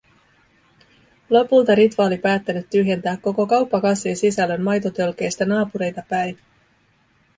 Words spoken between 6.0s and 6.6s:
päin.